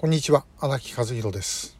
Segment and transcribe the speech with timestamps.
[0.00, 1.76] こんにちは荒木和弘です、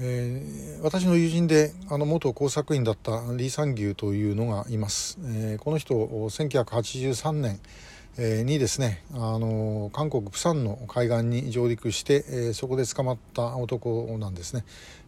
[0.00, 7.60] えー、私の友人であの元工作員だった李三牛というのがいます、えー、この人1983年
[8.44, 14.64] にですねあの韓国プサンの海岸に上陸して、えー、そこで捕まった男なんですね、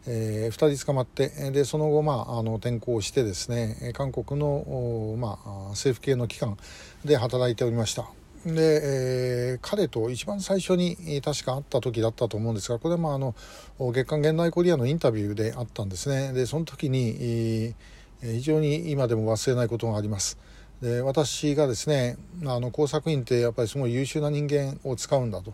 [0.07, 6.57] えー、2人捕まってでその後、まあ、あの転校してですね韓国の、まあ、政府系の機関
[7.03, 8.07] で働いておりました。
[8.45, 13.33] で、えー、彼と一番最初に確か会った時だったと思うんですがこれもああの
[13.79, 16.31] 月刊現代コリアのインタビューであったんですね。
[16.31, 17.73] でその時に
[18.21, 20.37] 非常に今でも忘れないことがあります。
[20.81, 25.53] で私がですねあの工作員ってやっぱりすごい優秀な人間を使うんだと。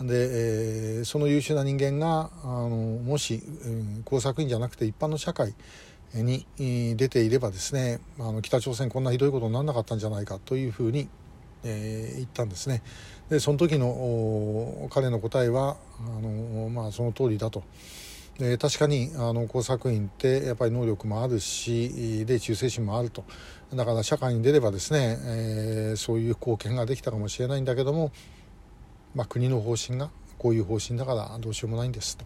[0.00, 3.42] で、えー、その優秀な人間があのもし、
[4.06, 5.54] 工作員じゃなくて一般の社会
[6.14, 6.46] に
[6.96, 11.10] 出ていればですねあの北朝鮮こんなひどいことにならなかったんじゃないかというふうに
[11.64, 12.82] えー、言ったんですね
[13.28, 17.62] でその時の彼の答えはあの、まあ、その通りだと。
[18.38, 23.22] で確かにあの工作員ってやっぱり能力もあるしで忠誠心もあると
[23.74, 28.12] だから社会に出ればですね、えー、そういう貢献ができたかもしれないんだけども、
[29.14, 32.24] まあ、国の方針がこういう方針だからどうしようもないんですと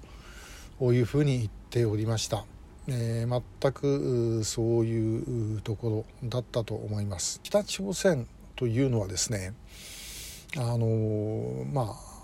[0.79, 2.45] こういうふうに言っておりました。
[2.87, 9.55] えー、全くそういうところだったと思います北朝鮮というのはですね
[10.57, 12.15] あのまあ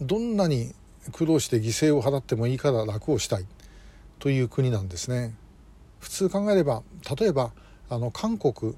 [0.00, 0.74] どんなに
[1.12, 3.46] 苦労して犠牲を払ってもいいから楽をしたい
[4.18, 5.34] という国なんですね。
[6.00, 6.82] 普通考えれば
[7.18, 7.52] 例えば
[7.88, 8.74] あの韓国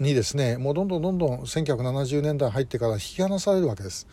[0.00, 4.06] にですねもうどんどんどんどん1970年代入ってから引き離されるわけです。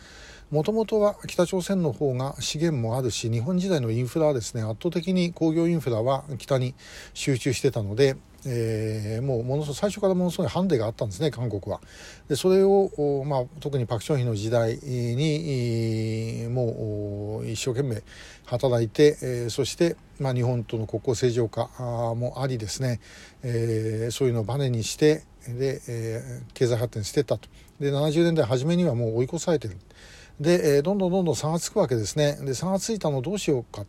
[0.51, 6.75] もともとは北朝鮮の方が資源もあるし日本時代のインフラはですね圧倒的に工業インフラは北に
[7.15, 8.15] 集中してたので
[8.47, 11.81] えー、もうものすごい最初からものすごいハンデがあったんですね韓国は。
[12.27, 18.03] でそれを、まあ、特にパク・チョンヒの時代にもう一生懸命
[18.45, 21.69] 働いて、えー、そして、まあ、日本との国交正常化
[22.15, 22.99] もありですね、
[23.43, 27.49] えー、そういうのをバネにしてで、えー、経済発展してったと。
[27.79, 29.77] で70年代初めにはもう追い越されてる。
[30.39, 32.37] で、どんどんどんどん差がつくわけですね。
[32.41, 33.85] で差がついたのどうしようか。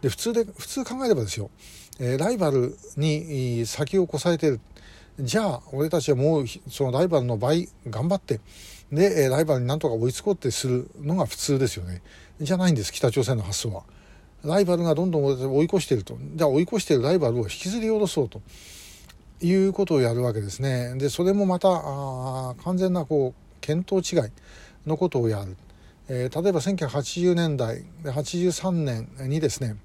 [0.00, 1.50] で普通で普通考えればですよ
[2.00, 4.60] えライバルに先を越されてる。
[5.20, 8.40] じゃあ俺たちはもうそのライバルの倍頑張って
[8.90, 12.02] でライバルになんとか追いつこうってするのが普通ですよね。
[12.40, 13.82] じゃないんです北朝鮮の発想は。
[14.42, 16.16] ライバルがどんどん追い越していると。
[16.34, 18.40] じゃあ追い越しているライバルを引きずり下ろそうと。
[19.42, 20.94] いうことをやるわけですね。
[20.96, 24.02] でそれもまたあ完全なこう見当違い
[24.86, 25.56] のことをやる、
[26.08, 29.76] えー、例えば1980年代83年にですね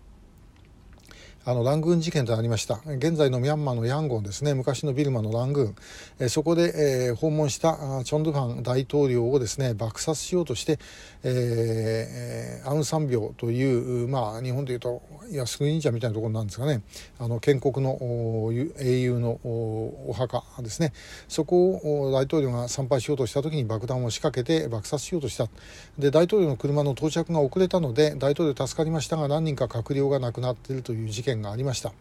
[1.47, 2.79] あのラングーン事件となりました。
[2.87, 4.55] 現在のミャンマーのヤンゴンですね。
[4.55, 5.75] 昔のビルマのラングーン、
[6.21, 10.79] えそこで、え、訪問したチョン・ドゥファン大統領をですね爆殺しようとして、
[11.21, 16.81] えー、アウン・サンビョという、まあ、日本でいうと靖国神社みたいなところなんですがね。
[17.19, 17.99] あの建国の
[18.79, 20.93] 英雄のお墓ですね。
[21.27, 25.47] そこを大統領が参拝しようとした時に爆弾を仕掛けて爆殺しようとした。
[25.99, 31.34] で大統領の車の到着が遅れたので大統領助かりましたが何人か閣僚が亡くなっているという事件。
[31.35, 31.93] 件がありました。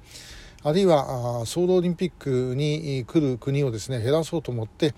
[0.62, 4.94] あるいはソウルオリンピックに来る国をですね減らそうと思って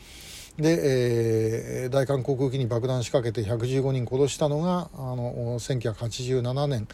[0.58, 6.86] で、えー、大韓航空機に爆弾仕掛けて115人殺したのがあの1987年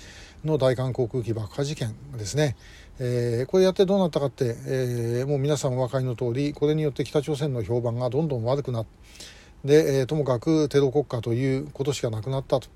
[0.43, 2.57] の大韓航空機爆破事件ですね。
[2.99, 8.91] えー、これやってどうなったかって、えー、もう皆さんお分かりの通りこれによって北朝鮮の評判がどんどん悪くなって
[9.65, 12.69] で、えー、ともかくテロ国家ということしかなくなったと、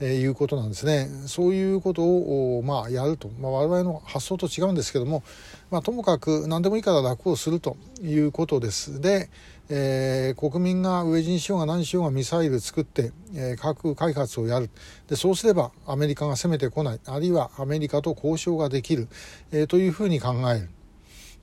[0.00, 1.08] えー、いうことなんですね。
[1.26, 5.22] そういうことを、まあ、やると、まあ、我々の発想と違うんですけども、
[5.70, 9.00] まあ、ともかく何でもいいから楽をするということです。
[9.00, 9.30] で、
[9.68, 14.68] えー、国民が飢え死にしようが何しようがミサイル作って、えー、核開発をやる
[15.08, 19.08] でそうすればアメリカが攻めてこないあるいはアメリカと交渉ができる、
[19.50, 20.68] えー、というふうに考える。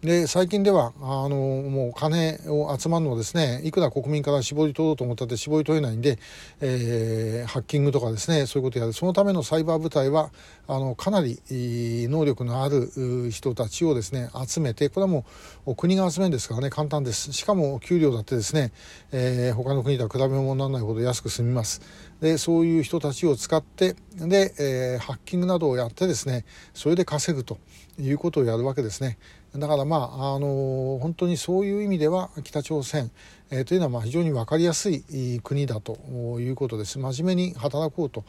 [0.02, 6.18] で最近ではあのもう金を集まるのをですねいくら国民から絞り取ろうと思ったって絞り取れないんで、
[6.62, 8.94] えー、ハッキングとかですねそういうことをやる。
[8.94, 10.32] そのためのサイバー部隊は
[10.70, 15.26] あのかなり能力のある人たちをですね集めてこれはも
[15.66, 17.34] う国が集めるんですからね簡単です。
[17.34, 18.72] しかも給料だってですね、
[19.12, 21.82] えー、他の国とは比べ物にならないほど安く済みます。
[22.22, 27.58] でそういう人たちを使ってで、えー、ハッキングなどをやってですねそれで稼ぐと
[28.00, 29.18] いうことをやるわけですね。
[29.56, 33.10] だからまあ、あの本当にそういう意味では北朝鮮、
[33.50, 35.98] えー、というのはまあ非常に分かりやすい国だと
[36.40, 37.00] いうことです。
[37.00, 38.24] 真面目に働こうと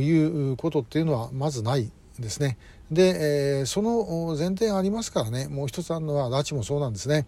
[0.00, 2.58] いうことっていうのはまずないですね。
[2.92, 5.48] で、えー、その前提がありますからね。
[5.48, 7.26] もう一つあるのは拉致もそうなんですね、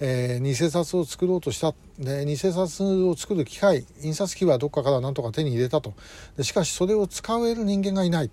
[0.00, 1.74] えー、偽札を作ろうとした。
[1.98, 5.94] で偽札を作る機械印刷機はどっかから何とか手に入れたと。
[6.36, 8.30] でしかしそれを使える人間がいない。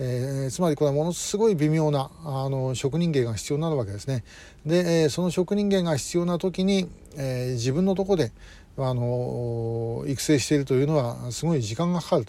[0.00, 4.24] えー、つまりこれはものすごい微妙なあの職人芸が必要になるわけですね。
[4.64, 8.32] で、えー、その職人芸が必要な時に、えー、自分のとこで
[8.76, 12.26] あの育成しているというのはすごい時間がかかる。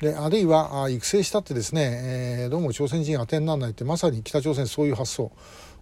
[0.00, 5.30] であるいは育成したってですね、えー、どうも朝鮮人当てにならないってまさに北朝鮮そういう発想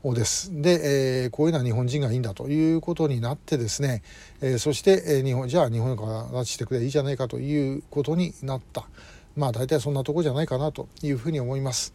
[0.04, 0.50] です。
[0.60, 4.02] で、えー、こういうのは日本人がいいんだということになってですね、
[4.40, 8.88] えー、そして、え、日本じゃあ日本から拉致してくれいいじゃないかということになった。
[9.38, 11.94] まあ大体そんなとこじゃないかなというふうに思います。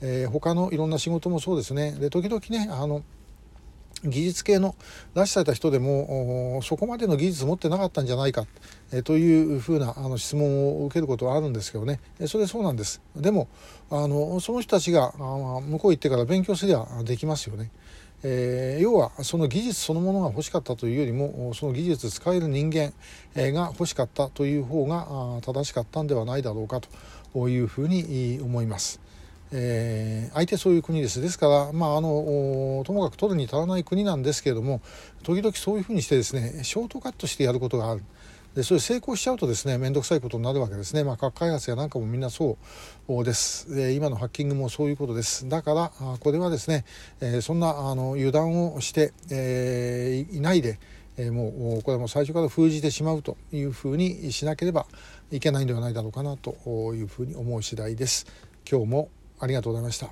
[0.00, 1.92] えー、他のいろんな仕事もそうですね。
[1.92, 3.02] で時々ねあの
[4.04, 4.74] 技術系の
[5.14, 8.46] 出された人でもそこまでの技術持ってなかったんじゃないか、
[8.92, 13.48] えというふうなあの質問を受けることはあるんですけどねそれそうなんですでも
[13.90, 17.70] あのその人たちが向こう行ってから勉強すりゃできますよね。
[18.24, 22.92] えー、要はその技術そのものが欲しかったというよりもその技術使える人間
[23.34, 26.80] が欲しかったという方が正しかったんではないだろうか
[27.32, 29.00] というふうに思います。
[29.54, 34.80] えー、相手そういう国ですですから、まあ、あのともかく取るに足らない国なんですけれども
[35.22, 38.02] 時々そういうふうにしてですねショートカットしてやることがある。
[38.54, 42.58] でそれ成功しちゃうとですね面倒くさいことになるわけですね、まあ、核開発やなんかもみんなそ
[43.08, 43.74] うです。
[43.74, 45.48] で今のハッキングもそういうことです。
[45.48, 46.84] だからこれはですね、
[47.20, 50.78] えー、そんなあの油断をして、えー、いないで、
[51.16, 54.86] えー、もうこれも最初から封じてしまうというふうにしなければ
[55.30, 56.52] いけないんではないだろうかなと
[56.94, 58.26] いうふうに思う次第です。
[58.70, 59.08] 今日も
[59.40, 60.00] ありがとうございました。